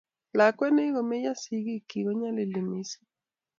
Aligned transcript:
Lakwet 0.37 0.71
nekikomeyo 0.73 1.31
sikik 1.41 1.81
chik 1.89 2.03
konyalili 2.07 2.61
mising 2.69 3.07